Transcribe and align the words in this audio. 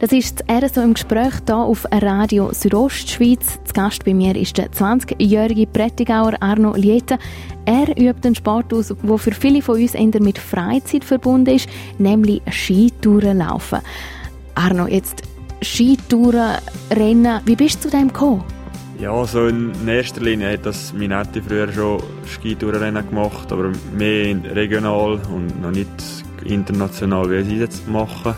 Das 0.00 0.12
ist 0.12 0.40
das 0.40 0.62
RSO 0.64 0.80
im 0.80 0.94
Gespräch 0.94 1.34
hier 1.44 1.56
auf 1.56 1.84
Radio 1.90 2.54
Südostschweiz. 2.54 3.60
Zu 3.64 3.74
Gast 3.74 4.02
bei 4.06 4.14
mir 4.14 4.34
ist 4.34 4.56
der 4.56 4.70
20-jährige 4.70 5.66
Prättigauer 5.66 6.32
Arno 6.40 6.74
Lieta. 6.74 7.18
Er 7.66 7.86
übt 7.98 8.26
einen 8.26 8.34
Sport 8.34 8.72
aus, 8.72 8.88
der 8.88 9.18
für 9.18 9.32
viele 9.32 9.60
von 9.60 9.78
uns 9.78 9.94
eher 9.94 10.22
mit 10.22 10.38
Freizeit 10.38 11.04
verbunden 11.04 11.54
ist, 11.54 11.68
nämlich 11.98 12.40
Skitouren 12.50 13.38
laufen. 13.38 13.80
Arno, 14.54 14.86
jetzt 14.86 15.22
Skitouren, 15.60 16.56
Rennen, 16.90 17.42
wie 17.44 17.56
bist 17.56 17.84
du 17.84 17.90
zu 17.90 17.94
dem 17.94 18.08
gekommen? 18.08 18.42
Ja, 18.98 19.22
so 19.26 19.48
in 19.48 19.86
erster 19.86 20.22
Linie 20.22 20.54
hat 20.54 20.64
das 20.64 20.94
meine 20.94 21.18
Nette 21.18 21.42
früher 21.42 21.70
schon 21.70 22.02
Skitourenrennen 22.24 23.06
gemacht, 23.06 23.52
aber 23.52 23.70
mehr 23.94 24.34
regional 24.54 25.20
und 25.34 25.60
noch 25.60 25.72
nicht 25.72 25.90
international, 26.46 27.30
wie 27.30 27.42
sie 27.42 27.58
jetzt 27.58 27.86
machen 27.86 28.34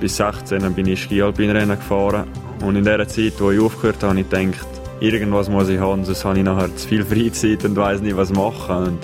bis 0.00 0.16
16 0.16 0.72
bin 0.74 0.86
ich 0.86 1.02
Ski-Alpin-Rennen 1.02 1.76
gefahren. 1.76 2.24
Und 2.64 2.76
in 2.76 2.84
der 2.84 3.06
Zeit, 3.08 3.34
wo 3.38 3.50
ich 3.50 3.60
aufgehört 3.60 4.02
habe, 4.02 4.08
habe 4.08 4.20
ich 4.20 4.28
gedacht, 4.28 4.66
irgendwas 5.00 5.48
muss 5.48 5.68
ich 5.68 5.78
haben, 5.78 6.04
sonst 6.04 6.24
habe 6.24 6.38
ich 6.38 6.44
nachher 6.44 6.74
zu 6.74 6.88
viel 6.88 7.04
Freizeit 7.04 7.64
und 7.64 7.76
weiß 7.76 8.00
nicht, 8.00 8.16
was 8.16 8.32
machen. 8.32 8.76
Und 8.76 8.98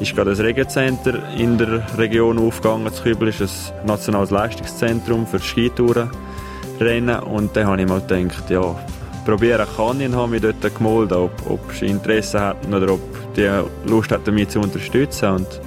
ist 0.00 0.14
gerade 0.14 0.30
das 0.30 0.40
Regencenter 0.40 1.22
in 1.36 1.56
der 1.56 1.86
Region 1.96 2.38
aufgegangen. 2.38 2.84
Das 2.84 3.02
Kübel 3.02 3.28
ist 3.28 3.40
ein 3.40 3.86
nationales 3.86 4.30
Leistungszentrum 4.30 5.26
für 5.26 5.38
Skitouren 5.38 6.10
rennen 6.80 7.20
und 7.20 7.56
dann 7.56 7.66
habe 7.68 7.82
ich 7.82 7.88
mal 7.88 8.00
gedacht, 8.00 8.50
ja, 8.50 8.74
probieren 9.24 9.66
kann 9.76 10.00
ich 10.00 10.08
und 10.08 10.16
habe 10.16 10.28
mich 10.28 10.42
dort 10.42 10.74
gemeldet, 10.74 11.12
ob, 11.12 11.32
ob 11.48 11.72
sie 11.72 11.86
Interesse 11.86 12.40
hatten 12.40 12.74
oder 12.74 12.94
ob 12.94 13.00
die 13.36 13.48
Lust 13.88 14.10
hatten, 14.10 14.34
mich 14.34 14.48
zu 14.48 14.60
unterstützen. 14.60 15.30
Und 15.30 15.60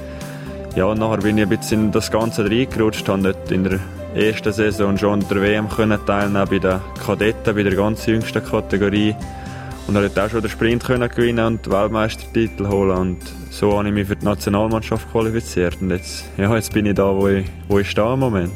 ja, 0.76 0.94
nachher 0.94 1.18
bin 1.18 1.38
ich 1.38 1.44
ein 1.44 1.50
bisschen 1.50 1.86
in 1.86 1.92
das 1.92 2.12
Ganze 2.12 2.46
reingerutscht, 2.46 3.08
habe 3.08 3.24
dort 3.24 3.52
in 3.52 3.64
der 3.64 3.80
ersten 4.18 4.52
Saison 4.52 4.98
schon 4.98 5.22
an 5.22 5.28
der 5.30 5.42
WM 5.42 5.70
können 5.70 6.00
teilnehmen 6.06 6.48
bei 6.50 6.60
den 6.60 6.80
Kadetten, 7.06 7.56
bei 7.56 7.64
der 7.64 7.76
ganz 7.76 8.06
jüngsten 8.06 8.44
Kategorie. 8.44 9.16
Und 9.88 9.96
er 9.96 10.04
hat 10.04 10.20
auch 10.20 10.30
schon 10.30 10.42
den 10.42 10.50
Sprint 10.50 10.84
können 10.84 11.08
gewinnen 11.08 11.46
und 11.46 11.66
den 11.66 11.72
Weltmeistertitel 11.72 12.68
holen. 12.68 12.98
Und 12.98 13.18
so 13.52 13.78
habe 13.78 13.88
ich 13.88 13.94
mich 13.94 14.08
für 14.08 14.16
die 14.16 14.26
Nationalmannschaft 14.26 15.10
qualifiziert. 15.12 15.78
Und 15.82 15.92
jetzt, 15.92 16.26
ja, 16.38 16.54
jetzt 16.54 16.74
bin 16.74 16.86
ich 16.86 16.96
da, 16.96 17.16
wo 17.16 17.28
ich, 17.28 17.46
wo 17.68 17.80
ich 17.80 17.90
stehe 17.90 18.14
im 18.14 18.20
Moment. 18.20 18.54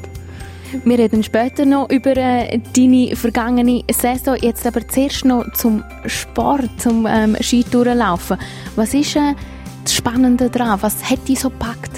Wir 0.86 0.98
reden 0.98 1.22
später 1.22 1.66
noch 1.66 1.90
über 1.90 2.16
äh, 2.16 2.60
deine 2.76 3.16
vergangene 3.16 3.84
Saison. 3.92 4.38
Jetzt 4.42 4.66
aber 4.66 4.88
zuerst 4.88 5.26
noch 5.26 5.52
zum 5.54 5.84
Sport, 6.06 6.70
zum 6.80 7.06
ähm, 7.06 7.36
Skitourenlaufen. 7.40 8.38
Was 8.76 8.94
ist 8.94 9.16
äh, 9.16 9.34
das 9.84 9.94
Spannende 9.94 10.50
daran? 10.50 10.82
Was 10.82 11.10
hat 11.10 11.28
dich 11.28 11.40
so 11.40 11.50
gepackt? 11.50 11.91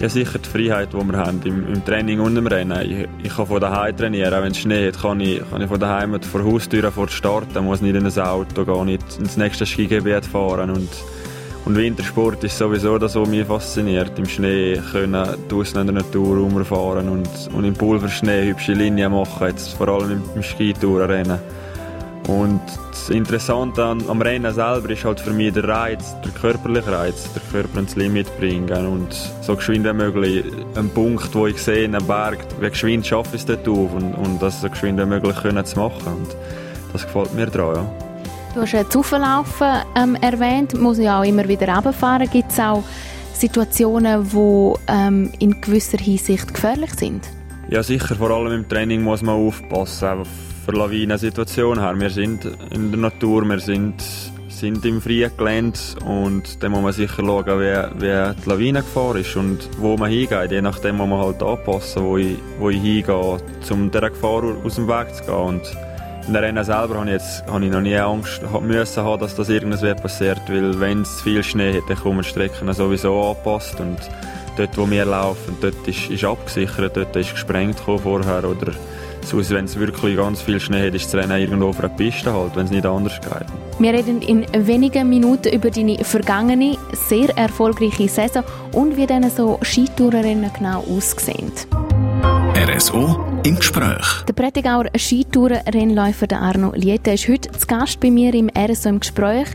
Ja, 0.00 0.08
sicher 0.08 0.38
die 0.38 0.48
Freiheit, 0.48 0.94
die 0.94 0.96
wir 0.96 1.18
haben 1.18 1.42
im, 1.44 1.74
im 1.74 1.84
Training 1.84 2.20
und 2.20 2.34
im 2.34 2.46
Rennen. 2.46 2.80
Ich, 2.90 3.06
ich 3.22 3.36
kann 3.36 3.46
von 3.46 3.60
daheim 3.60 3.94
trainieren, 3.94 4.32
auch 4.32 4.42
wenn 4.42 4.52
es 4.52 4.58
Schnee 4.58 4.88
hat, 4.88 4.98
kann 4.98 5.20
ich, 5.20 5.42
kann 5.50 5.60
ich 5.60 5.68
von 5.68 5.78
daheim 5.78 6.18
vor 6.22 6.42
der 6.42 6.50
Haustür 6.50 6.90
vor 6.90 7.08
starten, 7.08 7.64
muss 7.64 7.82
nicht 7.82 7.94
in 7.94 8.06
ein 8.06 8.18
Auto 8.18 8.64
gehen, 8.64 8.86
nicht 8.86 9.18
ins 9.18 9.36
nächste 9.36 9.66
Skigebiet 9.66 10.24
fahren 10.24 10.70
und 10.70 10.88
und 11.66 11.76
Wintersport 11.76 12.42
ist 12.42 12.56
sowieso 12.56 12.96
das, 12.96 13.14
was 13.16 13.28
mich 13.28 13.46
fasziniert. 13.46 14.18
Im 14.18 14.24
Schnee 14.24 14.80
können 14.92 15.26
draußen 15.48 15.78
in 15.78 15.86
der 15.88 15.94
Natur 15.96 16.38
rumfahren 16.38 17.08
und, 17.08 17.28
und 17.54 17.64
im 17.64 17.74
Pulverschnee 17.74 18.48
hübsche 18.48 18.72
Linien 18.72 19.12
machen, 19.12 19.48
jetzt 19.48 19.74
vor 19.74 19.88
allem 19.88 20.10
im, 20.12 20.22
im 20.34 20.42
Skitourenrennen. 20.42 21.38
Und 22.28 22.60
das 22.90 23.08
Interessante 23.10 23.82
an, 23.82 24.02
am 24.08 24.22
Rennen 24.22 24.52
selber 24.52 24.90
ist 24.90 25.04
halt 25.04 25.20
für 25.20 25.32
mich 25.32 25.52
der 25.52 25.64
Reiz, 25.64 26.14
der 26.24 26.30
körperliche 26.32 26.92
Reiz, 26.92 27.28
der 27.32 27.42
Körper 27.50 27.80
ins 27.80 27.96
Limit 27.96 28.26
bringen 28.38 28.86
und 28.86 29.12
so 29.40 29.56
geschwind 29.56 29.86
wie 29.86 29.92
möglich 29.92 30.44
einen 30.76 30.90
Punkt, 30.90 31.34
wo 31.34 31.46
ich 31.46 31.60
sehe, 31.60 31.84
einen 31.84 32.06
Berg, 32.06 32.38
wie 32.60 32.70
geschwind 32.70 33.06
schaffe 33.06 33.36
ich 33.36 33.42
es 33.42 33.46
dort 33.46 33.66
auf 33.66 33.94
und, 33.94 34.14
und 34.14 34.40
das 34.40 34.60
so 34.60 34.68
geschwind 34.68 35.00
wie 35.00 35.06
möglich 35.06 35.36
können 35.36 35.64
zu 35.64 35.78
machen 35.78 36.06
und 36.06 36.36
das 36.92 37.04
gefällt 37.04 37.34
mir 37.34 37.46
daran, 37.46 37.76
ja. 37.76 37.90
Du 38.54 38.62
hast 38.62 38.74
das 38.74 38.96
Auflaufen 38.96 39.68
ähm, 39.96 40.16
erwähnt, 40.16 40.78
muss 40.78 40.98
ja 40.98 41.20
auch 41.20 41.24
immer 41.24 41.46
wieder 41.46 41.72
runterfahren. 41.72 42.28
Gibt 42.28 42.50
es 42.50 42.58
auch 42.58 42.82
Situationen, 43.32 44.28
die 44.28 44.72
ähm, 44.88 45.32
in 45.38 45.60
gewisser 45.60 45.98
Hinsicht 45.98 46.52
gefährlich 46.52 46.92
sind? 46.94 47.28
Ja 47.68 47.84
sicher, 47.84 48.16
vor 48.16 48.30
allem 48.30 48.52
im 48.52 48.68
Training 48.68 49.02
muss 49.02 49.22
man 49.22 49.36
aufpassen, 49.36 50.24
für 50.70 50.76
Lawinensituation 50.76 51.80
her. 51.80 51.98
Wir 51.98 52.10
sind 52.10 52.44
in 52.70 52.90
der 52.90 53.00
Natur, 53.00 53.44
wir 53.44 53.58
sind, 53.58 53.94
sind 54.48 54.84
im 54.84 55.00
freien 55.00 55.32
Gelände 55.36 55.78
und 56.04 56.62
dann 56.62 56.72
muss 56.72 56.82
man 56.82 56.92
sicher 56.92 57.24
schauen, 57.24 57.60
wie, 57.60 58.00
wie 58.00 58.34
die 58.42 58.48
Lawinengefahr 58.48 59.16
ist 59.16 59.34
und 59.36 59.58
wo 59.78 59.96
man 59.96 60.10
hingeht. 60.10 60.52
Je 60.52 60.60
nachdem 60.60 60.96
muss 60.98 61.08
man 61.08 61.18
halt 61.18 61.42
anpassen, 61.42 62.04
wo 62.04 62.16
ich, 62.18 62.36
wo 62.58 62.70
ich 62.70 62.80
hingehe, 62.80 63.38
um 63.70 63.90
dieser 63.90 64.10
Gefahr 64.10 64.44
aus 64.64 64.76
dem 64.76 64.86
Weg 64.86 65.14
zu 65.14 65.24
gehen. 65.24 65.34
Und 65.34 65.62
in 66.26 66.32
der 66.34 66.42
Rennen 66.42 66.64
selber 66.64 67.00
habe 67.00 67.06
ich, 67.06 67.12
jetzt, 67.14 67.44
habe 67.46 67.64
ich 67.64 67.70
noch 67.72 67.80
nie 67.80 67.96
Angst 67.96 68.40
müssen 68.62 69.02
haben, 69.02 69.20
dass 69.20 69.34
das 69.34 69.48
irgendwas 69.48 70.00
passiert, 70.00 70.42
weil 70.48 70.78
wenn 70.78 71.02
es 71.02 71.20
viel 71.22 71.42
Schnee 71.42 71.78
hat, 71.78 71.88
dann 71.88 71.98
kommen 71.98 72.22
die 72.22 72.28
Strecken 72.28 72.72
sowieso 72.72 73.30
angepasst 73.30 73.80
und 73.80 73.98
dort, 74.56 74.76
wo 74.78 74.88
wir 74.88 75.04
laufen, 75.04 75.56
dort 75.60 75.88
ist, 75.88 76.10
ist 76.10 76.24
abgesichert, 76.24 76.96
dort 76.96 77.16
ist 77.16 77.32
gesprengt 77.32 77.80
vorher 77.80 78.44
oder 78.44 78.72
Sonst, 79.22 79.50
wenn 79.50 79.66
es 79.66 79.78
wirklich 79.78 80.16
ganz 80.16 80.42
viel 80.42 80.58
Schnee 80.58 80.86
hat, 80.86 80.94
ist 80.94 81.12
das 81.12 81.14
Rennen 81.14 81.40
irgendwo 81.40 81.68
auf 81.68 81.78
einer 81.78 81.88
Piste 81.88 82.32
halt, 82.32 82.56
wenn 82.56 82.64
es 82.64 82.70
nicht 82.70 82.86
anders 82.86 83.20
geht. 83.20 83.46
Wir 83.78 83.92
reden 83.92 84.22
in 84.22 84.46
wenigen 84.66 85.08
Minuten 85.08 85.52
über 85.52 85.70
deine 85.70 86.02
vergangene, 86.04 86.76
sehr 87.08 87.36
erfolgreiche 87.36 88.08
Saison 88.08 88.44
und 88.72 88.96
wie 88.96 89.06
dann 89.06 89.30
so 89.30 89.58
Skitourenrennen 89.62 90.50
genau 90.52 90.84
aussehen. 90.90 91.52
RSO 92.54 93.40
im 93.44 93.56
Gespräch. 93.56 94.22
Der 94.28 94.32
Prättigauer 94.32 94.86
Skitourenrennläufer 94.96 96.26
Arno 96.32 96.72
Liete 96.74 97.12
ist 97.12 97.28
heute 97.28 97.50
zu 97.52 97.66
Gast 97.66 98.00
bei 98.00 98.10
mir 98.10 98.34
im 98.34 98.50
RSO 98.56 98.88
im 98.90 99.00
Gespräch. 99.00 99.48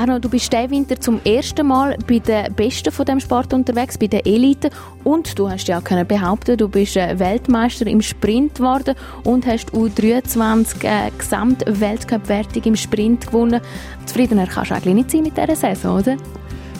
Arno, 0.00 0.18
du 0.18 0.30
bist 0.30 0.50
diesen 0.50 0.70
Winter 0.70 0.98
zum 0.98 1.20
ersten 1.26 1.66
Mal 1.66 1.94
bei 2.08 2.20
den 2.20 2.54
Besten 2.54 2.90
von 2.90 3.04
dem 3.04 3.20
Sport 3.20 3.52
unterwegs, 3.52 3.98
bei 3.98 4.06
der 4.06 4.26
Elite. 4.26 4.70
Und 5.04 5.38
du 5.38 5.50
hast 5.50 5.68
ja 5.68 5.82
können 5.82 6.06
behaupten, 6.06 6.56
du 6.56 6.70
bist 6.70 6.96
äh, 6.96 7.18
Weltmeister 7.18 7.86
im 7.86 8.00
Sprint 8.00 8.54
geworden 8.54 8.94
und 9.24 9.46
hast 9.46 9.74
U23 9.74 10.84
äh, 10.84 11.10
Gesamtweltcup-Wertung 11.18 12.62
im 12.62 12.76
Sprint 12.76 13.26
gewonnen. 13.26 13.60
Zufriedener 14.06 14.46
kannst 14.46 14.70
du 14.70 14.76
eigentlich 14.76 14.94
nicht 14.94 15.10
sein 15.10 15.22
mit 15.22 15.36
dieser 15.36 15.54
Saison, 15.54 15.98
oder? 15.98 16.16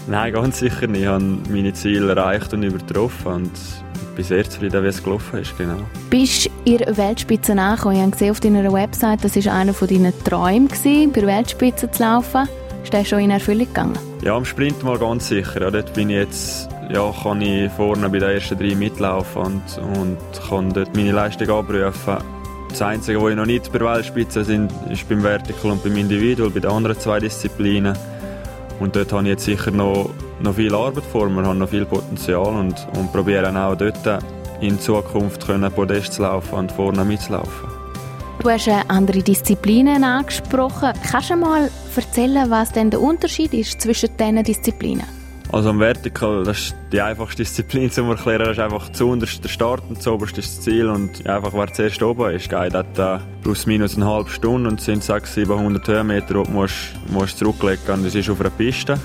Nein, 0.06 0.32
ganz 0.32 0.60
sicher 0.60 0.86
nicht. 0.86 1.03
Ich 1.03 1.06
habe 1.06 1.22
meine 1.50 1.75
Ziele 1.75 2.14
erreicht 2.14 2.54
und 2.54 2.62
übertroffen 2.62 3.32
und 3.32 3.50
bin 4.16 4.25
sehr 4.25 4.48
zufrieden, 4.48 4.82
wie 4.82 4.88
es 4.88 5.03
gelaufen 5.03 5.41
ist. 5.41 5.59
Genau. 5.59 5.76
Bist 6.09 6.47
du 6.47 6.50
in 6.64 6.78
der 6.78 6.97
Weltspitze 6.97 7.53
angekommen? 7.53 7.97
Ich 7.97 8.00
habe 8.00 8.12
gesehen 8.12 8.30
auf 8.30 8.41
deiner 8.41 8.72
Website, 8.72 9.22
das 9.22 9.36
war 9.44 9.53
einer 9.53 9.75
deiner 9.75 10.19
Träume, 10.25 10.69
bei 10.69 11.20
der 11.20 11.26
Weltspitze 11.26 11.91
zu 11.91 12.03
laufen. 12.03 12.48
Ist 12.82 12.92
der 12.92 13.04
schon 13.04 13.20
in 13.20 13.30
Erfüllung 13.30 13.66
gegangen? 13.66 13.98
Ja, 14.22 14.36
am 14.36 14.44
Sprint 14.44 14.82
mal 14.82 14.98
ganz 14.98 15.28
sicher. 15.28 15.60
Ja, 15.60 15.70
dort 15.70 15.92
bin 15.94 16.10
ich 16.10 16.16
jetzt, 16.16 16.68
ja, 16.92 17.12
kann 17.22 17.41
ich 17.41 17.70
vorne 17.72 18.08
bei 18.08 18.18
den 18.18 18.30
ersten 18.30 18.58
drei 18.58 18.74
mitlaufen 18.74 19.42
und, 19.42 19.98
und 19.98 20.18
kann 20.48 20.72
dort 20.72 20.94
meine 20.96 21.12
Leistung 21.12 21.48
abrufen. 21.50 22.16
Das 22.70 22.82
Einzige, 22.82 23.20
wo 23.20 23.28
ich 23.28 23.36
noch 23.36 23.46
nicht 23.46 23.70
bei 23.72 23.78
der 23.78 23.94
Weltspitze 23.94 24.44
bin, 24.44 24.68
ist 24.91 25.08
beim 25.08 25.22
Vertical 25.22 25.72
und 25.72 25.82
beim 25.82 25.96
Individual, 25.96 26.50
bei 26.50 26.60
den 26.60 26.70
anderen 26.70 26.98
zwei 26.98 27.18
Disziplinen. 27.18 27.96
Und 28.78 28.97
dort 28.97 29.12
habe 29.12 29.24
ich 29.24 29.30
jetzt 29.30 29.44
sicher 29.44 29.70
noch, 29.70 30.10
noch 30.41 30.54
viel 30.54 30.74
Arbeit 30.74 31.04
vor 31.04 31.28
mir, 31.28 31.44
habe 31.44 31.58
noch 31.58 31.68
viel 31.68 31.84
Potenzial 31.84 32.54
und, 32.54 32.86
und 32.97 33.12
probiere 33.12 33.48
auch 33.54 33.76
dort 33.76 34.22
in 34.60 34.78
Zukunft 34.78 35.47
können 35.47 35.70
Podest 35.72 36.12
zu 36.14 36.22
laufen 36.22 36.54
und 36.54 36.72
vorne 36.72 37.04
mitzulaufen. 37.04 37.69
Du 38.42 38.48
hast 38.48 38.68
andere 38.88 39.22
Disziplinen 39.22 40.02
angesprochen. 40.02 40.92
Kannst 41.10 41.28
du 41.28 41.36
mal 41.36 41.70
erzählen, 41.94 42.50
was 42.50 42.72
denn 42.72 42.88
der 42.88 42.98
Unterschied 43.02 43.52
ist 43.52 43.82
zwischen 43.82 44.16
diesen 44.16 44.42
Disziplinen? 44.42 45.04
Also 45.52 45.68
am 45.68 45.78
Vertical, 45.78 46.44
das 46.44 46.58
ist 46.58 46.76
die 46.90 47.02
einfachste 47.02 47.36
Disziplin 47.42 47.90
zu 47.90 48.02
erklären, 48.04 48.44
das 48.44 48.52
ist 48.52 48.60
einfach 48.60 48.90
zu 48.92 49.08
unterst 49.08 49.44
der 49.44 49.50
Start 49.50 49.82
und 49.90 50.00
zu 50.00 50.12
oberst 50.12 50.38
ist 50.38 50.56
das 50.56 50.64
Ziel 50.64 50.88
und 50.88 51.26
einfach 51.28 51.52
wer 51.52 51.70
zuerst 51.70 52.02
oben 52.02 52.30
ist, 52.30 52.48
geht 52.48 52.72
hat 52.72 52.98
äh, 52.98 53.18
plus 53.42 53.66
minus 53.66 53.97
eine 53.97 54.06
halbe 54.06 54.30
Stunde 54.30 54.70
und 54.70 54.80
sind 54.80 55.04
600, 55.04 55.26
700 55.48 55.88
Höhenmeter, 55.88 56.26
die 56.28 56.32
du 56.34 56.44
musst, 56.44 56.94
musst 57.09 57.38
zurücklegen 57.38 57.92
und 57.92 58.06
das 58.06 58.15
ist 58.15 58.30
auf 58.30 58.41
einer 58.41 58.50
Piste. 58.50 58.98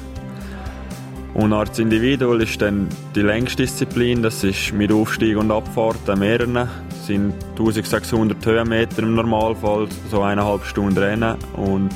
Und 1.36 1.52
als 1.52 1.78
Individual 1.80 2.42
ist 2.42 2.62
dann 2.62 2.88
die 3.14 3.22
längste 3.22 3.64
Disziplin, 3.64 4.24
das 4.24 4.42
ist 4.46 4.72
mit 4.72 4.90
Aufstieg 4.90 5.38
und 5.38 5.52
Abfahrt 5.52 6.10
an. 6.10 6.22
Das 6.56 7.08
sind 7.08 7.34
1600 7.52 8.44
Höhenmeter 8.46 9.04
im 9.04 9.16
Normalfall, 9.16 9.90
so 10.10 10.22
eineinhalb 10.22 10.64
Stunden 10.64 10.98
Rennen. 10.98 11.36
Und 11.58 11.94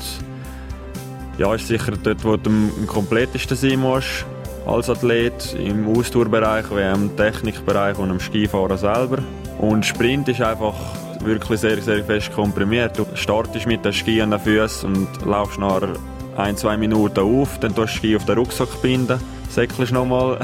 ja, 1.38 1.56
ist 1.56 1.68
sicher 1.68 1.94
dort, 2.04 2.24
wo 2.26 2.36
du 2.36 2.50
am 2.50 2.86
komplettesten 2.86 3.56
sein 3.56 3.80
musst 3.80 4.26
als 4.68 4.90
Athlet, 4.90 5.56
im 5.58 5.88
Ausdauerbereich, 5.88 6.66
wie 6.72 6.82
im 6.82 7.16
Technikbereich 7.16 7.98
und 7.98 8.10
im 8.10 8.20
Skifahren 8.20 8.78
selber. 8.78 9.20
Und 9.58 9.86
Sprint 9.86 10.28
ist 10.28 10.42
einfach 10.42 10.76
wirklich 11.22 11.62
sehr, 11.62 11.82
sehr 11.82 12.04
fest 12.04 12.34
komprimiert. 12.34 13.00
Du 13.00 13.06
startest 13.14 13.68
mit 13.68 13.86
den 13.86 13.94
Ski 13.94 14.22
an 14.22 14.32
den 14.32 14.40
Füßen 14.42 14.94
und 14.94 15.26
laufst 15.26 15.60
nachher 15.60 15.94
ein, 16.40 16.56
zwei 16.56 16.78
Minuten 16.78 17.20
auf, 17.20 17.60
dann 17.60 17.76
tust 17.76 17.96
du 17.96 17.98
Ski 17.98 18.16
auf 18.16 18.26
den 18.26 18.38
Rucksack 18.38 18.82
binden, 18.82 19.20
säckelst 19.50 19.92
nochmal 19.92 20.40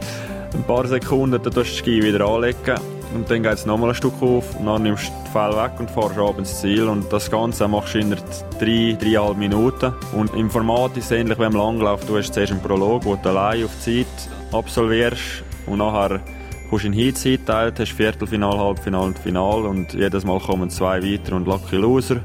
ein 0.54 0.64
paar 0.64 0.86
Sekunden, 0.86 1.40
dann 1.42 1.52
tust 1.52 1.70
du 1.70 1.74
Ski 1.84 2.02
wieder 2.02 2.26
anlegen 2.26 2.74
und 3.14 3.30
dann 3.30 3.42
geht 3.44 3.52
es 3.52 3.64
nochmal 3.64 3.90
ein 3.90 3.94
Stück 3.94 4.20
auf 4.20 4.58
und 4.58 4.66
dann 4.66 4.82
nimmst 4.82 5.06
du 5.06 5.12
die 5.24 5.30
Fell 5.30 5.52
weg 5.52 5.72
und 5.78 5.90
fährst 5.90 6.18
ab 6.18 6.38
ins 6.38 6.60
Ziel 6.60 6.88
und 6.88 7.12
das 7.12 7.30
Ganze 7.30 7.68
machst 7.68 7.94
du 7.94 7.98
in 8.00 8.10
drei, 8.10 8.96
dreieinhalb 9.00 9.36
Minuten 9.36 9.92
und 10.16 10.34
im 10.34 10.50
Format 10.50 10.96
ist 10.96 11.06
es 11.06 11.10
ähnlich 11.12 11.38
wie 11.38 11.44
im 11.44 11.52
Langlauf. 11.52 12.04
Du 12.06 12.18
hast 12.18 12.34
zuerst 12.34 12.52
einen 12.52 12.60
Prolog, 12.60 13.04
wo 13.04 13.14
du 13.14 13.28
allein 13.28 13.64
auf 13.64 13.80
Zeit 13.80 14.06
absolvierst 14.52 15.44
und 15.66 15.78
nachher 15.78 16.20
kommst 16.68 16.84
du 16.84 16.88
in 16.88 16.92
Heats 16.92 17.24
eingeteilt, 17.24 17.78
hast 17.78 17.92
Viertelfinal, 17.92 18.58
Halbfinal 18.58 19.04
und 19.04 19.18
Final 19.18 19.66
und 19.66 19.94
jedes 19.94 20.24
Mal 20.24 20.40
kommen 20.40 20.70
zwei 20.70 21.00
weiter 21.00 21.36
und 21.36 21.46
Lucky 21.46 21.76
Loser 21.76 22.20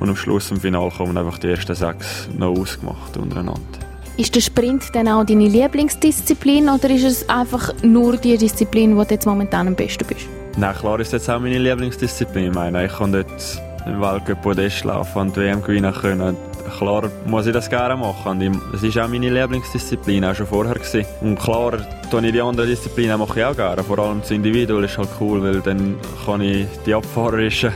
und 0.00 0.08
am 0.08 0.16
Schluss 0.16 0.50
im 0.50 0.60
Final 0.60 0.90
kommen 0.90 1.16
einfach 1.16 1.38
die 1.38 1.48
ersten 1.48 1.74
sechs 1.74 2.28
noch 2.36 2.58
ausgemacht 2.58 3.16
untereinander. 3.16 3.60
Ist 4.16 4.34
der 4.34 4.40
Sprint 4.40 4.84
dann 4.92 5.08
auch 5.08 5.24
deine 5.24 5.46
Lieblingsdisziplin 5.46 6.68
oder 6.68 6.90
ist 6.90 7.04
es 7.04 7.28
einfach 7.28 7.72
nur 7.82 8.16
die 8.16 8.36
Disziplin, 8.36 8.96
wo 8.96 9.04
du 9.04 9.14
jetzt 9.14 9.26
momentan 9.26 9.68
am 9.68 9.74
besten 9.74 10.04
bist? 10.06 10.26
Nein, 10.56 10.74
klar 10.74 11.00
ist 11.00 11.12
jetzt 11.12 11.30
auch 11.30 11.40
meine 11.40 11.58
Lieblingsdisziplin. 11.58 12.48
Ich 12.48 12.54
meine, 12.54 12.84
ich 12.84 12.92
kann 12.92 13.12
dort 13.12 13.62
im 13.86 14.00
Weltcup 14.00 14.42
Podest 14.42 14.84
laufen 14.84 15.18
und 15.20 15.36
die 15.36 15.40
WM 15.40 15.62
gewinnen 15.62 15.94
können. 15.94 16.36
Klar 16.76 17.10
muss 17.26 17.46
ich 17.46 17.52
das 17.52 17.70
gerne 17.70 17.96
machen. 17.96 18.42
Und 18.42 18.60
das 18.72 18.82
ist 18.82 18.98
auch 18.98 19.08
meine 19.08 19.30
Lieblingsdisziplin, 19.30 20.24
auch 20.24 20.34
schon 20.34 20.46
vorher 20.46 20.74
gewesen. 20.74 21.06
Und 21.22 21.38
klar, 21.38 21.78
tue 22.10 22.26
ich 22.26 22.32
die 22.32 22.42
anderen 22.42 22.68
Disziplinen 22.68 23.18
mache 23.18 23.40
ich 23.40 23.44
auch 23.46 23.56
gerne. 23.56 23.82
Vor 23.82 23.98
allem 23.98 24.20
das 24.20 24.30
Individual 24.30 24.84
ist 24.84 24.98
halt 24.98 25.08
cool, 25.20 25.42
weil 25.42 25.60
dann 25.60 25.96
kann 26.26 26.42
ich 26.42 26.66
die 26.84 26.94
abfahrerischen 26.94 27.72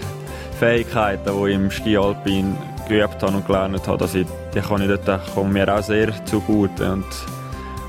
Fähigkeiten, 0.64 1.30
die 1.30 1.50
ich 1.50 1.54
im 1.54 1.70
Ski 1.70 1.98
Alpin 1.98 2.56
geübt 2.88 3.22
habe 3.22 3.36
und 3.36 3.46
gelernt 3.46 3.86
habe, 3.86 3.98
dass 3.98 4.14
ich, 4.14 4.26
die 4.54 4.60
kann 4.60 4.80
ich 4.80 4.98
dort 5.04 5.34
kommen 5.34 5.52
mir 5.52 5.68
auch 5.68 5.82
sehr 5.82 6.10
zugute 6.24 6.90
und, 6.90 7.04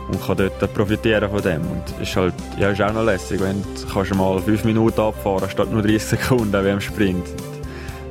und 0.09 0.21
kann 0.21 0.35
dort 0.35 0.73
profitieren 0.73 1.29
von 1.29 1.41
dem. 1.41 1.61
Und 1.61 2.01
ist 2.01 2.13
halt, 2.17 2.33
ja, 2.59 2.71
ist 2.71 2.81
auch 2.81 2.91
noch 2.91 3.05
lässig, 3.05 3.39
wenn 3.39 3.61
du 3.61 3.93
kannst 3.93 4.13
mal 4.13 4.41
fünf 4.41 4.65
Minuten 4.65 4.99
abfahren 4.99 5.49
statt 5.49 5.71
nur 5.71 5.83
30 5.83 6.03
Sekunden 6.03 6.65
wie 6.65 6.69
im 6.69 6.81
Sprint. 6.81 7.25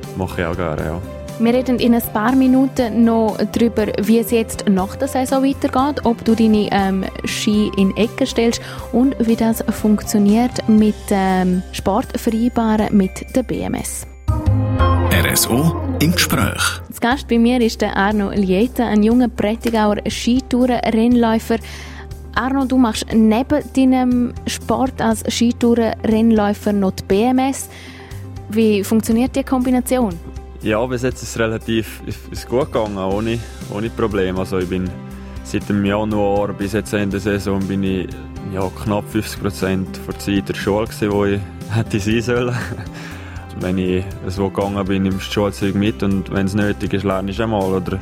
Das 0.01 0.17
mache 0.17 0.41
ich 0.41 0.47
auch 0.47 0.55
gerne, 0.55 0.83
ja. 0.83 1.01
Wir 1.37 1.53
reden 1.53 1.79
in 1.79 1.93
ein 1.93 2.01
paar 2.13 2.35
Minuten 2.35 3.03
noch 3.03 3.37
darüber, 3.51 3.85
wie 4.01 4.17
es 4.17 4.31
jetzt 4.31 4.67
nach 4.67 4.95
der 4.95 5.09
Saison 5.09 5.43
weitergeht, 5.43 6.05
ob 6.05 6.25
du 6.25 6.33
deine 6.33 6.69
ähm, 6.71 7.05
Ski 7.25 7.69
in 7.77 7.95
Ecken 7.97 8.25
stellst 8.25 8.61
und 8.93 9.15
wie 9.19 9.35
das 9.35 9.63
funktioniert 9.69 10.67
mit 10.67 10.95
ähm, 11.11 11.61
Sportvereinbaren 11.71 12.97
mit 12.97 13.35
der 13.35 13.43
BMS. 13.43 14.07
RSO 15.35 15.75
im 15.99 16.13
Gespräch. 16.13 16.79
Das 16.87 17.01
Gast 17.01 17.27
bei 17.27 17.37
mir 17.37 17.59
ist 17.59 17.81
der 17.81 17.97
Arno 17.97 18.29
Lieta, 18.31 18.87
ein 18.87 19.03
junger 19.03 19.27
Prättigauer 19.27 19.97
Skitouren-Rennläufer. 20.07 21.57
Arno, 22.35 22.63
du 22.63 22.77
machst 22.77 23.05
neben 23.13 23.61
deinem 23.75 24.33
Sport 24.47 25.01
als 25.01 25.25
Skitouren-Rennläufer 25.27 26.71
noch 26.71 26.91
die 26.91 27.03
BMS. 27.03 27.67
Wie 28.47 28.81
funktioniert 28.81 29.35
die 29.35 29.43
Kombination? 29.43 30.13
Ja, 30.61 30.85
bis 30.85 31.01
jetzt 31.01 31.21
ist 31.21 31.31
es 31.31 31.39
relativ 31.39 32.01
ist 32.31 32.47
gut 32.47 32.71
gegangen, 32.71 32.97
ohne, 32.97 33.37
ohne 33.73 33.89
Probleme. 33.89 34.39
Also 34.39 34.59
ich 34.59 34.69
bin 34.69 34.89
seit 35.43 35.67
dem 35.67 35.83
Januar 35.83 36.53
bis 36.53 36.71
jetzt 36.71 36.93
Ende 36.93 37.19
der 37.19 37.19
Saison 37.19 37.59
bin 37.67 37.83
ich 37.83 38.07
ja, 38.53 38.69
knapp 38.83 39.03
50 39.09 39.41
Prozent 39.41 39.99
der 40.07 40.17
Zeit 40.17 40.27
in 40.37 40.45
der 40.45 40.53
Schule 40.53 40.85
gewesen, 40.85 41.11
wo 41.11 41.25
ich 41.25 41.41
hätte 41.71 41.99
sein 41.99 42.21
sollen 42.21 42.55
wenn 43.59 43.77
ich 43.77 44.03
so 44.27 44.49
gegangen 44.49 44.85
bin, 44.85 45.03
nimmst 45.03 45.29
du 45.29 45.33
Schulzeug 45.33 45.75
mit 45.75 46.03
und 46.03 46.31
wenn 46.31 46.45
es 46.45 46.53
nötig 46.53 46.93
ist, 46.93 47.03
lerne 47.03 47.31
ich 47.31 47.41
einmal. 47.41 47.73
Oder 47.73 47.99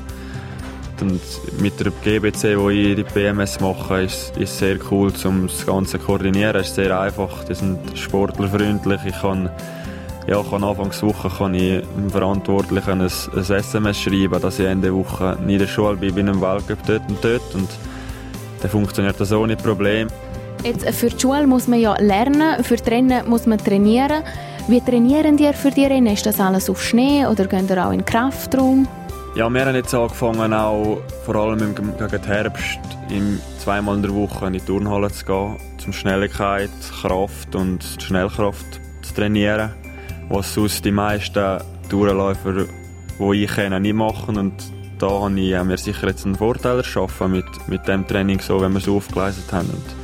und 1.03 1.21
mit 1.61 1.77
der 1.81 1.91
GBC, 1.91 2.57
wo 2.57 2.69
ich 2.69 2.95
die 2.95 3.03
BMS 3.03 3.59
mache, 3.59 4.03
ist 4.03 4.31
es 4.39 4.57
sehr 4.57 4.77
cool, 4.89 5.11
um 5.25 5.47
das 5.47 5.65
Ganze 5.65 5.99
zu 5.99 6.05
koordinieren. 6.05 6.55
Es 6.55 6.69
ist 6.69 6.75
sehr 6.75 6.97
einfach, 6.97 7.43
die 7.43 7.55
sind 7.55 7.79
sportlerfreundlich. 7.97 9.01
Ich 9.05 9.19
kann, 9.19 9.49
ja, 10.27 10.41
kann 10.41 10.63
Anfangs 10.63 11.03
Woche 11.03 11.29
kann 11.29 11.55
ich 11.55 11.81
dem 11.81 12.09
Verantwortlichen 12.09 13.01
ein, 13.01 13.01
ein 13.01 13.09
SMS 13.37 13.99
schreiben, 13.99 14.41
dass 14.41 14.59
ich 14.59 14.65
Ende 14.65 14.93
Woche 14.93 15.37
in 15.45 15.59
der 15.59 15.67
Schule 15.67 15.97
bin, 15.97 16.15
bin 16.15 16.27
im 16.29 16.39
Weltcup 16.39 16.79
dort 16.87 17.09
und 17.09 17.21
dort. 17.21 17.53
Und 17.53 17.69
dann 18.61 18.71
funktioniert 18.71 19.19
das 19.19 19.33
ohne 19.33 19.57
Problem. 19.57 20.07
Jetzt, 20.63 20.89
für 20.91 21.09
die 21.09 21.19
Schule 21.19 21.45
muss 21.45 21.67
man 21.67 21.79
ja 21.79 21.93
lernen, 21.99 22.63
für 22.63 22.77
die 22.77 22.89
Rennen 22.89 23.27
muss 23.29 23.45
man 23.45 23.57
trainieren. 23.57 24.23
Wie 24.69 24.79
trainieren 24.79 25.37
ihr 25.37 25.53
für 25.53 25.71
die 25.71 25.85
Rennen? 25.85 26.13
Ist 26.13 26.25
das 26.25 26.39
alles 26.39 26.69
auf 26.69 26.81
Schnee 26.81 27.25
oder 27.25 27.47
gehen 27.47 27.67
ihr 27.67 27.85
auch 27.85 27.91
in 27.91 27.99
den 27.99 28.05
Kraftraum? 28.05 28.87
Ja, 29.35 29.49
wir 29.49 29.65
haben 29.65 29.75
jetzt 29.75 29.93
angefangen, 29.93 30.53
auch 30.53 31.01
vor 31.25 31.35
allem 31.35 31.59
im, 31.59 31.75
gegen 31.75 32.23
Herbst 32.23 32.79
im, 33.09 33.41
zweimal 33.59 33.97
in 33.97 34.03
der 34.03 34.13
Woche 34.13 34.47
in 34.47 34.53
die 34.53 34.61
Turnhalle 34.61 35.11
zu 35.11 35.25
gehen, 35.25 35.57
um 35.85 35.91
Schnelligkeit, 35.91 36.69
Kraft 37.01 37.55
und 37.55 37.83
Schnellkraft 37.99 38.79
zu 39.01 39.13
trainieren, 39.15 39.71
was 40.29 40.53
sonst 40.53 40.85
die 40.85 40.91
meisten 40.91 41.59
Tourenläufer, 41.89 42.67
die 43.19 43.43
ich 43.43 43.51
kenne, 43.51 43.81
nicht 43.81 43.95
machen. 43.95 44.37
Und 44.37 44.53
da 44.97 45.09
habe 45.09 45.37
ich 45.37 45.61
mir 45.61 45.77
sicher 45.77 46.07
jetzt 46.07 46.25
einen 46.25 46.35
Vorteil 46.35 46.77
erschaffen 46.77 47.31
mit, 47.31 47.67
mit 47.67 47.85
dem 47.85 48.07
Training, 48.07 48.39
so, 48.39 48.61
wenn 48.61 48.71
wir 48.71 48.79
es 48.79 48.87
aufgeleistet 48.87 49.51
haben. 49.51 49.69
Und 49.69 50.02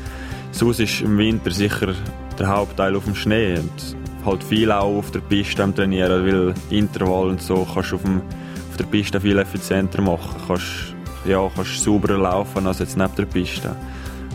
sonst 0.59 0.81
ist 0.81 1.01
im 1.01 1.17
Winter 1.17 1.51
sicher 1.51 1.95
der 2.37 2.47
Hauptteil 2.47 2.93
auf 2.95 3.05
dem 3.05 3.15
Schnee. 3.15 3.57
Und 3.57 4.25
halt 4.25 4.43
viel 4.43 4.71
auch 4.71 4.97
auf 4.97 5.11
der 5.11 5.21
Piste 5.21 5.63
am 5.63 5.73
Trainieren, 5.73 6.25
weil 6.25 6.53
Intervall 6.69 7.29
und 7.29 7.41
so 7.41 7.65
kannst 7.73 7.91
du 7.91 7.95
auf, 7.95 8.01
dem, 8.01 8.21
auf 8.69 8.77
der 8.77 8.83
Piste 8.83 9.21
viel 9.21 9.37
effizienter 9.37 10.01
machen. 10.01 10.35
Kannst, 10.47 10.93
ja, 11.25 11.49
kannst 11.55 11.81
sauberer 11.81 12.17
laufen 12.17 12.67
als 12.67 12.79
jetzt 12.79 12.97
neben 12.97 13.15
der 13.15 13.25
Piste. 13.25 13.73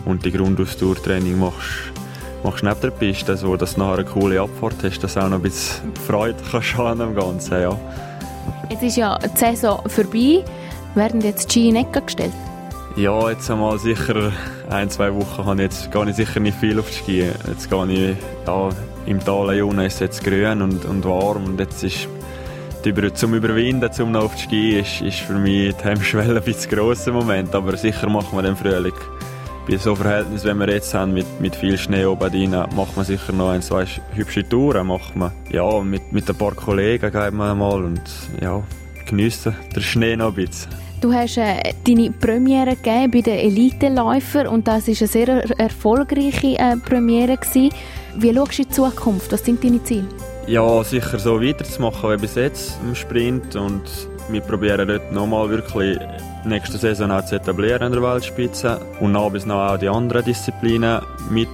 Und 0.07 0.25
die 0.25 0.33
Grundausdauertraining 0.33 1.39
machst 1.39 1.93
machst 2.43 2.63
neben 2.63 2.81
der 2.81 2.91
Piste, 2.91 3.37
so 3.37 3.57
dass 3.57 3.75
du 3.75 3.81
nachher 3.81 3.99
eine 3.99 4.05
coole 4.05 4.41
Abfahrt 4.41 4.83
hast, 4.83 5.01
dass 5.01 5.15
du 5.15 5.21
auch 5.21 5.29
noch 5.29 5.37
ein 5.37 5.43
bisschen 5.43 5.95
Freude 6.07 6.37
kannst 6.51 6.75
haben 6.77 7.01
am 7.03 7.15
Ganzen, 7.15 7.61
ja. 7.61 7.79
Jetzt 8.71 8.83
ist 8.83 8.97
ja 8.97 9.19
die 9.19 9.39
Saison 9.39 9.83
vorbei. 9.89 10.43
Werden 10.95 11.21
jetzt 11.21 11.55
die 11.55 11.61
Ski 11.61 11.69
in 11.69 11.77
Ecke 11.77 12.01
gestellt? 12.01 12.33
Ja, 12.97 13.29
jetzt 13.29 13.51
einmal 13.51 13.77
sicher 13.81 14.33
ein, 14.71 14.89
zwei 14.89 15.13
Wochen 15.13 15.45
habe 15.45 15.57
ich 15.57 15.73
jetzt 15.73 15.91
gar 15.91 16.05
nicht 16.05 16.15
sicher 16.15 16.39
nicht 16.39 16.57
viel 16.59 16.79
auf 16.79 16.89
die 16.89 16.95
Ski. 16.95 17.21
Jetzt 17.49 17.69
gehe 17.69 17.87
ich 17.93 18.17
ja, 18.47 18.69
im 19.07 19.19
Tal 19.19 19.63
unten 19.63 19.81
ist 19.81 19.95
es 19.95 20.01
jetzt 20.01 20.23
grün 20.23 20.63
und, 20.63 20.85
und 20.85 21.05
warm 21.05 21.45
und 21.45 21.59
jetzt 21.59 21.83
ist 21.83 22.07
Über 22.85 23.13
zum 23.13 23.35
Überwinden, 23.35 23.93
zum 23.93 24.13
noch 24.13 24.27
auf 24.27 24.37
die 24.37 24.43
Ski, 24.43 24.79
ist, 24.79 25.01
ist 25.01 25.19
für 25.19 25.33
mich 25.33 25.75
die 25.75 25.85
Hemmschwelle 25.85 26.37
ein 26.39 26.45
bisschen 26.45 26.71
gross 26.71 27.05
im 27.09 27.15
Moment, 27.15 27.53
aber 27.53 27.77
sicher 27.77 28.09
machen 28.09 28.39
wir 28.39 28.43
den 28.43 28.57
Frühling. 28.57 28.95
Bei 29.69 29.77
so 29.77 29.97
Verhältnissen, 29.97 30.55
wie 30.55 30.61
wir 30.61 30.73
jetzt 30.75 30.95
haben, 30.95 31.15
mit, 31.15 31.41
mit 31.41 31.57
viel 31.57 31.77
Schnee 31.77 32.05
oben 32.05 32.31
rein, 32.31 32.69
macht 32.77 32.97
man 32.97 33.05
sicher 33.05 33.33
noch 33.33 33.51
ein, 33.51 33.63
zwei 33.63 33.87
hübsche 34.13 34.49
Touren. 34.49 34.87
Macht 34.87 35.17
man. 35.17 35.33
Ja, 35.51 35.81
mit, 35.81 36.13
mit 36.13 36.29
ein 36.29 36.37
paar 36.37 36.53
Kollegen 36.53 37.11
geht 37.11 37.33
man 37.33 37.59
mal 37.59 37.83
und 37.83 38.03
ja, 38.41 38.63
geniessen 39.07 39.57
den 39.75 39.83
Schnee 39.83 40.15
noch 40.15 40.29
ein 40.29 40.35
bisschen. 40.35 40.71
Du 41.05 41.13
hast 41.13 41.37
äh, 41.37 41.75
deine 41.87 42.11
Premiere 42.13 42.77
gegeben 42.77 43.11
bei 43.11 43.21
den 43.21 43.39
Eliteläufern 43.39 44.47
und 44.47 44.67
das 44.67 44.89
war 44.89 44.95
eine 44.99 45.07
sehr 45.07 45.61
erfolgreiche 45.61 46.59
äh, 46.59 46.79
Premiere 46.79 47.37
gewesen. 47.37 47.69
Wie 48.17 48.35
schaust 48.35 48.57
du 48.57 48.63
in 48.63 48.69
die 48.69 48.75
Zukunft? 48.75 49.31
Was 49.31 49.45
sind 49.45 49.63
deine 49.63 49.85
Ziele? 49.85 50.07
Ja, 50.47 50.83
sicher 50.83 51.19
so 51.19 51.43
weiterzumachen 51.43 52.11
wie 52.11 52.17
bis 52.17 52.37
jetzt 52.37 52.79
im 52.83 52.95
Sprint 52.95 53.55
und 53.55 53.83
wir 54.31 54.41
probieren 54.41 54.89
dort 54.89 55.13
nochmal 55.13 55.51
wirklich 55.51 55.99
nächste 56.47 56.79
Saison 56.79 57.11
auch 57.11 57.27
zu 57.27 57.35
etablieren 57.35 57.83
in 57.83 57.93
der 57.93 58.03
Weltspitze 58.03 58.81
und 59.01 59.13
nach 59.13 59.29
bis 59.29 59.45
nach 59.45 59.73
auch 59.73 59.79
die 59.79 59.91
anderen 59.91 60.25
Disziplinen 60.25 61.03
mit, 61.29 61.49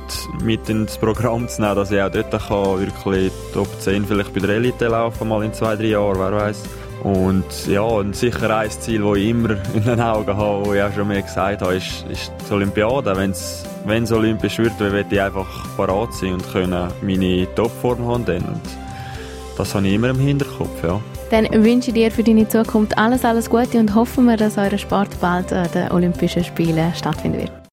mit 0.45 0.69
ins 0.69 0.97
Programm 0.97 1.49
zu 1.49 1.61
nehmen, 1.61 1.75
dass 1.75 1.91
ich 1.91 2.01
auch 2.01 2.13
dort 2.13 2.31
kann 2.31 2.79
wirklich 2.79 3.33
Top 3.53 3.69
10 3.81 4.05
vielleicht 4.05 4.33
bei 4.33 4.39
der 4.39 4.51
Elite 4.51 4.87
laufen, 4.87 5.27
mal 5.27 5.43
in 5.43 5.53
zwei, 5.53 5.75
drei 5.75 5.87
Jahren, 5.87 6.21
wer 6.21 6.33
weiß. 6.33 6.63
Und 7.03 7.67
ja, 7.67 7.81
und 7.81 8.15
sicher 8.15 8.57
ein 8.57 8.71
Ziel, 8.71 9.03
das 9.03 9.17
ich 9.17 9.29
immer 9.29 9.51
in 9.75 9.85
den 9.85 10.01
Augen 10.01 10.37
habe, 10.37 10.65
das 10.65 10.75
ich 10.75 10.83
auch 10.83 10.93
schon 10.95 11.09
mehr 11.09 11.23
gesagt 11.23 11.63
habe, 11.63 11.75
ist, 11.75 12.05
ist 12.11 12.33
die 12.49 12.53
Olympiade. 12.53 13.17
Wenn 13.17 14.03
es 14.03 14.13
olympisch 14.13 14.59
wird, 14.59 14.73
dann 14.79 14.93
möchte 14.93 15.15
ich 15.15 15.21
einfach 15.21 15.47
parat 15.77 16.13
sein 16.15 16.35
und 16.35 16.53
können 16.53 16.91
meine 17.03 17.55
Topform 17.55 18.07
haben. 18.07 18.25
Dann. 18.25 18.45
Und 18.45 18.61
das 19.57 19.75
habe 19.75 19.87
ich 19.87 19.95
immer 19.95 20.11
im 20.11 20.19
Hinterkopf, 20.19 20.83
ja. 20.83 21.01
Dann 21.31 21.47
wünsche 21.65 21.91
ich 21.91 21.95
dir 21.95 22.11
für 22.11 22.25
deine 22.25 22.49
Zukunft 22.49 22.99
alles, 22.99 23.25
alles 23.25 23.49
Gute 23.49 23.79
und 23.79 23.95
hoffen 23.95 24.25
wir, 24.25 24.37
dass 24.37 24.59
euer 24.59 24.77
Sport 24.77 25.09
bald 25.21 25.53
an 25.53 25.69
den 25.73 25.91
Olympischen 25.93 26.43
Spielen 26.43 26.93
stattfinden 26.95 27.39
wird. 27.39 27.60